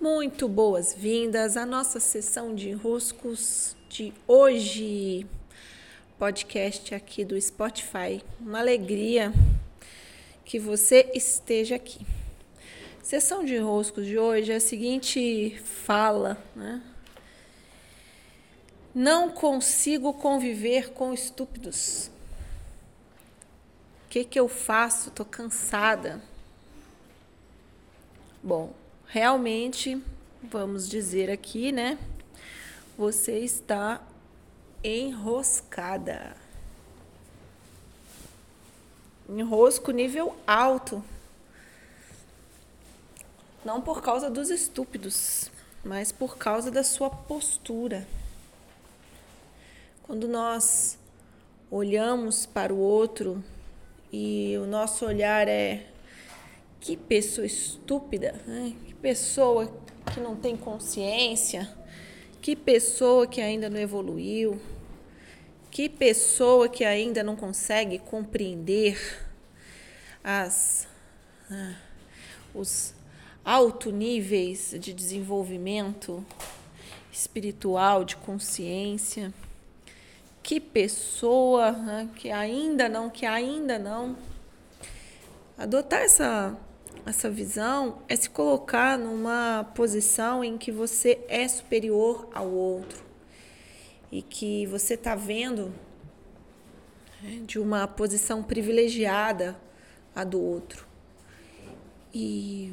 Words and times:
Muito 0.00 0.48
boas-vindas 0.48 1.58
à 1.58 1.66
nossa 1.66 2.00
sessão 2.00 2.54
de 2.54 2.70
enroscos 2.70 3.76
de 3.90 4.14
hoje. 4.26 5.26
Podcast 6.18 6.94
aqui 6.94 7.22
do 7.22 7.38
Spotify. 7.38 8.24
Uma 8.40 8.60
alegria 8.60 9.30
que 10.42 10.58
você 10.58 11.10
esteja 11.12 11.74
aqui. 11.74 12.06
Sessão 13.02 13.44
de 13.44 13.56
enroscos 13.56 14.06
de 14.06 14.18
hoje 14.18 14.50
é 14.50 14.56
a 14.56 14.60
seguinte 14.60 15.60
fala, 15.84 16.42
né? 16.56 16.82
Não 18.94 19.28
consigo 19.28 20.14
conviver 20.14 20.94
com 20.94 21.12
estúpidos. 21.12 22.10
O 24.06 24.08
que, 24.08 24.24
que 24.24 24.40
eu 24.40 24.48
faço? 24.48 25.10
Tô 25.10 25.26
cansada. 25.26 26.22
Bom, 28.42 28.72
realmente, 29.10 30.00
vamos 30.40 30.88
dizer 30.88 31.30
aqui, 31.30 31.72
né? 31.72 31.98
Você 32.96 33.40
está 33.40 34.00
enroscada. 34.84 36.36
Enrosco 39.28 39.90
nível 39.90 40.36
alto. 40.46 41.02
Não 43.64 43.80
por 43.80 44.00
causa 44.00 44.30
dos 44.30 44.48
estúpidos, 44.48 45.50
mas 45.84 46.12
por 46.12 46.38
causa 46.38 46.70
da 46.70 46.84
sua 46.84 47.10
postura. 47.10 48.06
Quando 50.04 50.28
nós 50.28 50.96
olhamos 51.68 52.46
para 52.46 52.72
o 52.72 52.78
outro 52.78 53.42
e 54.12 54.56
o 54.58 54.66
nosso 54.66 55.04
olhar 55.04 55.48
é 55.48 55.89
que 56.80 56.96
pessoa 56.96 57.46
estúpida, 57.46 58.34
né? 58.46 58.74
que 58.86 58.94
pessoa 58.94 59.70
que 60.12 60.18
não 60.18 60.34
tem 60.34 60.56
consciência, 60.56 61.70
que 62.40 62.56
pessoa 62.56 63.26
que 63.26 63.40
ainda 63.40 63.68
não 63.68 63.78
evoluiu, 63.78 64.60
que 65.70 65.88
pessoa 65.88 66.68
que 66.68 66.84
ainda 66.84 67.22
não 67.22 67.36
consegue 67.36 67.98
compreender 67.98 68.98
as, 70.24 70.88
ah, 71.50 71.76
os 72.54 72.94
altos 73.44 73.92
níveis 73.92 74.74
de 74.78 74.92
desenvolvimento 74.92 76.24
espiritual, 77.12 78.04
de 78.04 78.16
consciência. 78.16 79.32
Que 80.42 80.58
pessoa 80.58 81.72
né, 81.72 82.08
que 82.16 82.30
ainda 82.30 82.88
não, 82.88 83.10
que 83.10 83.26
ainda 83.26 83.78
não. 83.78 84.16
Adotar 85.58 86.00
essa 86.00 86.56
essa 87.06 87.30
visão 87.30 88.02
é 88.08 88.16
se 88.16 88.28
colocar 88.28 88.98
numa 88.98 89.64
posição 89.74 90.44
em 90.44 90.58
que 90.58 90.70
você 90.70 91.20
é 91.28 91.46
superior 91.48 92.28
ao 92.34 92.50
outro 92.50 93.02
e 94.10 94.22
que 94.22 94.66
você 94.66 94.94
está 94.94 95.14
vendo 95.14 95.72
né, 97.22 97.42
de 97.46 97.58
uma 97.58 97.86
posição 97.86 98.42
privilegiada 98.42 99.56
a 100.14 100.24
do 100.24 100.40
outro. 100.40 100.86
E 102.12 102.72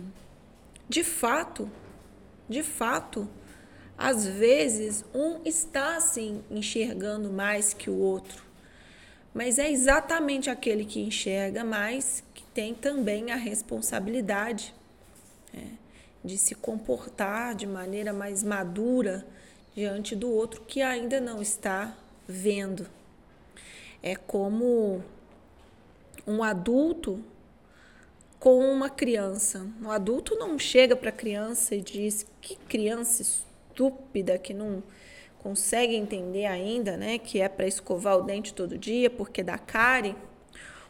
de 0.90 1.04
fato, 1.04 1.70
de 2.50 2.64
fato, 2.64 3.30
às 3.98 4.26
vezes 4.26 5.04
um 5.14 5.42
está 5.44 5.98
assim 5.98 6.44
enxergando 6.50 7.32
mais 7.32 7.74
que 7.74 7.90
o 7.90 7.98
outro, 7.98 8.44
mas 9.34 9.60
é 9.60 9.70
exatamente 9.70 10.50
aquele 10.50 10.86
que 10.86 11.00
enxerga 11.00 11.64
mais 11.64 12.24
tem 12.58 12.74
também 12.74 13.30
a 13.32 13.36
responsabilidade 13.36 14.74
é, 15.54 15.60
de 16.26 16.40
se 16.40 16.56
comportar 16.56 17.54
de 17.54 17.68
maneira 17.68 18.12
mais 18.12 18.42
madura 18.42 19.24
diante 19.76 20.16
do 20.16 20.32
outro 20.32 20.62
que 20.62 20.82
ainda 20.82 21.22
não 21.22 21.40
está 21.40 21.96
vendo. 22.28 22.88
É 24.02 24.16
como 24.16 25.04
um 26.26 26.42
adulto 26.42 27.24
com 28.40 28.58
uma 28.58 28.90
criança. 28.90 29.68
Um 29.80 29.92
adulto 29.92 30.34
não 30.34 30.58
chega 30.58 30.96
para 30.96 31.10
a 31.10 31.14
criança 31.14 31.76
e 31.76 31.82
diz 31.82 32.26
que 32.42 32.56
criança 32.56 33.22
estúpida 33.22 34.40
que 34.40 34.56
não 34.56 34.82
consegue 35.38 35.96
entender 35.96 36.48
ainda, 36.48 36.98
né, 36.98 37.20
que 37.20 37.40
é 37.40 37.48
para 37.48 37.68
escovar 37.68 38.18
o 38.18 38.24
dente 38.24 38.52
todo 38.52 38.80
dia 38.80 39.12
porque 39.12 39.44
dá 39.44 39.60
cárie 39.60 40.16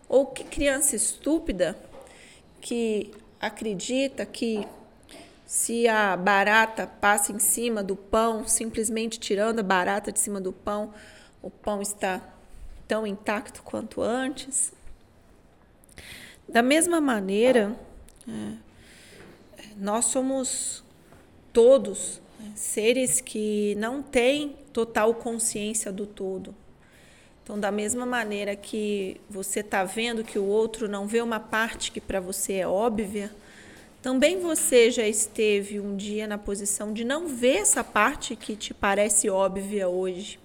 ou 0.07 0.25
que 0.25 0.43
criança 0.43 0.95
estúpida 0.95 1.77
que 2.61 3.11
acredita 3.39 4.25
que 4.25 4.67
se 5.45 5.87
a 5.87 6.17
barata 6.17 6.85
passa 6.85 7.31
em 7.31 7.39
cima 7.39 7.81
do 7.81 7.95
pão, 7.95 8.47
simplesmente 8.47 9.19
tirando 9.19 9.59
a 9.59 9.63
barata 9.63 10.11
de 10.11 10.19
cima 10.19 10.41
do 10.41 10.51
pão, 10.51 10.93
o 11.41 11.49
pão 11.49 11.81
está 11.81 12.21
tão 12.87 13.07
intacto 13.07 13.61
quanto 13.63 14.01
antes. 14.01 14.73
Da 16.47 16.61
mesma 16.61 16.99
maneira, 16.99 17.77
é, 18.27 18.53
nós 19.77 20.05
somos 20.05 20.83
todos 21.53 22.21
é, 22.39 22.55
seres 22.55 23.21
que 23.21 23.75
não 23.75 24.01
têm 24.01 24.55
total 24.73 25.13
consciência 25.13 25.91
do 25.91 26.05
todo. 26.05 26.53
Então, 27.47 27.57
da 27.57 27.71
mesma 27.71 28.05
maneira 28.05 28.57
que 28.57 29.21
você 29.29 29.61
está 29.61 29.81
vendo 29.85 30.21
que 30.21 30.37
o 30.37 30.43
outro 30.43 30.89
não 30.89 31.07
vê 31.07 31.21
uma 31.21 31.39
parte 31.39 31.93
que 31.93 32.01
para 32.01 32.19
você 32.19 32.55
é 32.55 32.67
óbvia, 32.67 33.33
também 34.01 34.41
você 34.41 34.91
já 34.91 35.07
esteve 35.07 35.79
um 35.79 35.95
dia 35.95 36.27
na 36.27 36.37
posição 36.37 36.91
de 36.91 37.05
não 37.05 37.25
ver 37.25 37.59
essa 37.59 37.85
parte 37.85 38.35
que 38.35 38.53
te 38.53 38.73
parece 38.73 39.29
óbvia 39.29 39.87
hoje. 39.87 40.37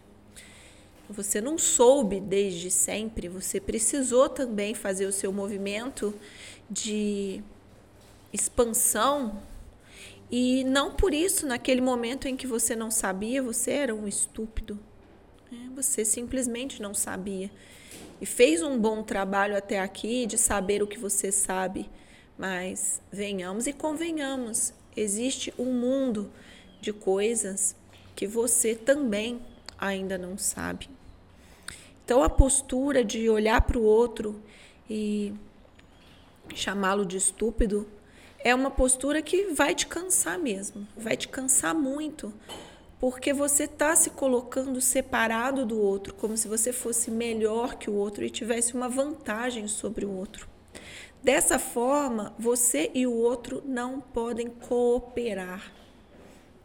Você 1.11 1.41
não 1.41 1.59
soube 1.59 2.21
desde 2.21 2.71
sempre, 2.71 3.27
você 3.27 3.59
precisou 3.59 4.29
também 4.29 4.73
fazer 4.73 5.07
o 5.07 5.13
seu 5.13 5.33
movimento 5.33 6.15
de 6.71 7.43
expansão 8.33 9.43
e 10.31 10.63
não 10.63 10.93
por 10.93 11.13
isso, 11.13 11.49
naquele 11.49 11.81
momento 11.81 12.29
em 12.29 12.37
que 12.37 12.47
você 12.47 12.77
não 12.77 12.93
sabia, 12.93 13.43
você 13.43 13.73
era 13.73 13.93
um 13.93 14.07
estúpido. 14.07 14.79
É, 15.53 15.75
você 15.75 16.05
simplesmente 16.05 16.81
não 16.81 16.95
sabia. 16.95 17.51
E 18.21 18.25
fez 18.25 18.63
um 18.63 18.79
bom 18.79 19.03
trabalho 19.03 19.57
até 19.57 19.81
aqui 19.81 20.25
de 20.25 20.39
saber 20.39 20.83
o 20.83 20.87
que 20.87 20.99
você 20.99 21.31
sabe. 21.31 21.91
Mas 22.39 23.03
venhamos 23.13 23.67
e 23.67 23.73
convenhamos, 23.73 24.73
existe 24.97 25.53
um 25.59 25.73
mundo 25.73 26.31
de 26.81 26.93
coisas 26.93 27.77
que 28.17 28.27
você 28.27 28.75
também 28.75 29.41
ainda 29.79 30.17
não 30.17 30.39
sabe. 30.39 30.89
Então 32.05 32.23
a 32.23 32.31
postura 32.31 33.05
de 33.05 33.29
olhar 33.29 33.61
para 33.61 33.79
o 33.79 33.83
outro 33.83 34.41
e 34.89 35.35
chamá-lo 36.55 37.05
de 37.05 37.17
estúpido 37.17 37.87
é 38.39 38.55
uma 38.55 38.71
postura 38.71 39.23
que 39.23 39.47
vai 39.53 39.75
te 39.75 39.87
cansar 39.87 40.39
mesmo, 40.39 40.87
vai 40.97 41.17
te 41.17 41.29
cansar 41.29 41.75
muito, 41.75 42.33
porque 43.03 43.33
você 43.33 43.65
está 43.65 43.97
se 43.97 44.11
colocando 44.11 44.81
separado 44.81 45.67
do 45.67 45.77
outro, 45.77 46.15
como 46.15 46.37
se 46.37 46.47
você 46.47 46.73
fosse 46.73 47.11
melhor 47.11 47.75
que 47.75 47.91
o 47.91 47.95
outro 47.95 48.25
e 48.25 48.31
tivesse 48.31 48.75
uma 48.75 48.89
vantagem 48.89 49.67
sobre 49.67 50.05
o 50.05 50.13
outro. 50.13 50.49
Dessa 51.21 51.59
forma, 51.59 52.33
você 52.39 52.93
e 52.95 53.05
o 53.05 53.13
outro 53.13 53.61
não 53.67 54.01
podem 54.01 54.47
cooperar. 54.47 55.73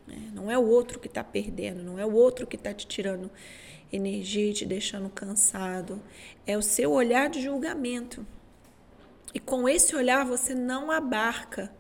Né? 0.06 0.30
Não 0.32 0.52
é 0.52 0.56
o 0.56 0.68
outro 0.68 1.00
que 1.00 1.08
está 1.08 1.24
perdendo, 1.24 1.82
não 1.82 1.98
é 1.98 2.06
o 2.06 2.14
outro 2.14 2.46
que 2.46 2.56
está 2.56 2.72
te 2.72 2.86
tirando 2.86 3.32
energia 3.92 4.52
e 4.52 4.54
te 4.54 4.64
deixando 4.64 5.10
cansado. 5.10 6.00
É 6.46 6.56
o 6.56 6.62
seu 6.62 6.92
olhar 6.92 7.32
de 7.32 7.42
julgamento. 7.42 8.24
E 9.34 9.40
com 9.40 9.68
esse 9.68 9.96
olhar 9.96 10.24
você 10.24 10.54
não 10.54 10.92
abarca, 10.92 11.74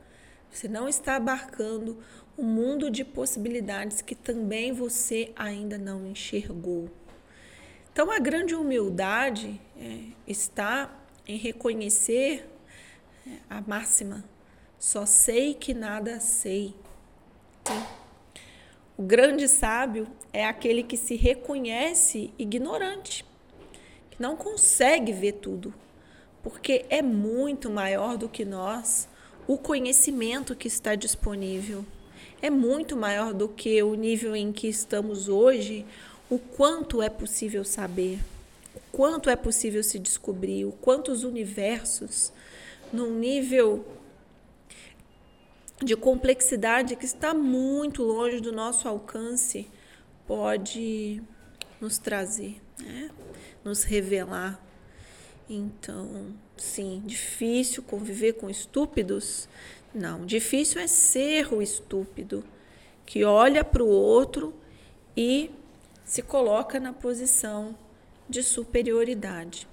você 0.50 0.67
não 0.67 0.90
está 0.90 1.16
abarcando 1.16 2.00
um 2.37 2.43
mundo 2.43 2.91
de 2.91 3.03
possibilidades 3.03 4.01
que 4.01 4.13
também 4.13 4.72
você 4.72 5.31
ainda 5.35 5.78
não 5.78 6.05
enxergou. 6.05 6.87
Então, 7.91 8.11
a 8.11 8.19
grande 8.19 8.53
humildade 8.53 9.59
é, 9.75 10.01
está 10.28 10.95
em 11.28 11.35
reconhecer 11.35 12.47
é, 13.25 13.31
a 13.49 13.59
máxima: 13.61 14.23
só 14.78 15.05
sei 15.05 15.55
que 15.55 15.73
nada 15.73 16.19
sei. 16.19 16.75
O 18.95 19.01
grande 19.01 19.47
sábio 19.47 20.07
é 20.31 20.45
aquele 20.45 20.83
que 20.83 20.95
se 20.95 21.16
reconhece 21.16 22.31
ignorante, 22.37 23.25
que 24.11 24.22
não 24.22 24.35
consegue 24.35 25.11
ver 25.11 25.33
tudo, 25.33 25.73
porque 26.43 26.85
é 26.90 27.01
muito 27.01 27.69
maior 27.69 28.16
do 28.16 28.29
que 28.29 28.45
nós 28.45 29.09
o 29.47 29.57
conhecimento 29.57 30.55
que 30.55 30.67
está 30.67 30.93
disponível 30.93 31.85
é 32.41 32.49
muito 32.49 32.95
maior 32.95 33.34
do 33.34 33.47
que 33.47 33.81
o 33.81 33.95
nível 33.95 34.35
em 34.35 34.51
que 34.51 34.67
estamos 34.67 35.28
hoje, 35.28 35.85
o 36.29 36.37
quanto 36.37 37.01
é 37.01 37.09
possível 37.09 37.63
saber, 37.63 38.19
o 38.75 38.79
quanto 38.91 39.29
é 39.29 39.35
possível 39.35 39.84
se 39.84 39.97
descobrir, 39.97 40.66
o 40.66 40.72
quanto 40.72 41.11
os 41.11 41.23
universos, 41.23 42.31
num 42.91 43.17
nível 43.17 43.85
de 45.84 45.95
complexidade 45.95 46.95
que 46.95 47.05
está 47.05 47.34
muito 47.34 48.03
longe 48.03 48.40
do 48.40 48.51
nosso 48.51 48.87
alcance 48.87 49.67
pode 50.25 51.22
nos 51.79 51.97
trazer, 51.97 52.61
né? 52.79 53.09
nos 53.63 53.83
revelar. 53.83 54.61
Então, 55.49 56.33
sim, 56.57 57.01
difícil 57.05 57.81
conviver 57.83 58.33
com 58.33 58.49
estúpidos? 58.49 59.47
Não, 59.93 60.25
difícil 60.25 60.81
é 60.81 60.87
ser 60.87 61.53
o 61.53 61.61
estúpido 61.61 62.43
que 63.05 63.23
olha 63.23 63.63
para 63.63 63.84
o 63.84 63.87
outro 63.87 64.53
e 65.16 65.49
se 66.03 66.22
coloca 66.22 66.79
na 66.79 66.93
posição 66.93 67.75
de 68.29 68.43
superioridade. 68.43 69.67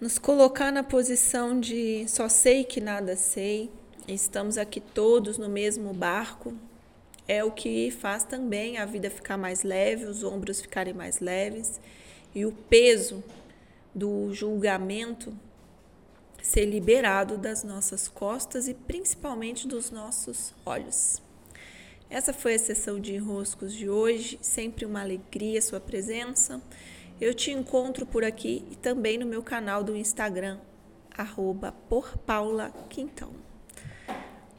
Nos 0.00 0.18
colocar 0.18 0.70
na 0.72 0.82
posição 0.82 1.58
de 1.58 2.06
só 2.08 2.28
sei 2.28 2.64
que 2.64 2.80
nada 2.80 3.16
sei, 3.16 3.70
estamos 4.06 4.58
aqui 4.58 4.80
todos 4.80 5.38
no 5.38 5.48
mesmo 5.48 5.92
barco, 5.92 6.54
é 7.28 7.42
o 7.42 7.50
que 7.50 7.90
faz 7.90 8.24
também 8.24 8.78
a 8.78 8.84
vida 8.84 9.10
ficar 9.10 9.36
mais 9.36 9.62
leve, 9.62 10.04
os 10.04 10.22
ombros 10.22 10.60
ficarem 10.60 10.94
mais 10.94 11.20
leves 11.20 11.80
e 12.34 12.44
o 12.44 12.52
peso 12.52 13.22
do 13.94 14.32
julgamento 14.32 15.34
ser 16.46 16.64
liberado 16.64 17.36
das 17.36 17.64
nossas 17.64 18.06
costas 18.06 18.68
e 18.68 18.74
principalmente 18.74 19.66
dos 19.66 19.90
nossos 19.90 20.54
olhos. 20.64 21.20
Essa 22.08 22.32
foi 22.32 22.54
a 22.54 22.58
sessão 22.58 23.00
de 23.00 23.14
enroscos 23.14 23.74
de 23.74 23.90
hoje, 23.90 24.38
sempre 24.40 24.86
uma 24.86 25.00
alegria 25.00 25.60
sua 25.60 25.80
presença. 25.80 26.62
Eu 27.20 27.34
te 27.34 27.50
encontro 27.50 28.06
por 28.06 28.24
aqui 28.24 28.64
e 28.70 28.76
também 28.76 29.18
no 29.18 29.26
meu 29.26 29.42
canal 29.42 29.82
do 29.82 29.96
Instagram, 29.96 30.58
arroba. 31.16 31.74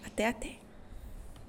Até 0.03 0.27
até! 0.27 0.66